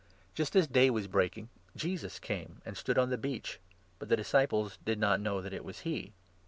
[0.33, 3.59] Just as day was breaking, Jesus came and stood on 4 the beach;
[3.99, 6.11] but the disciples did not know that it was he.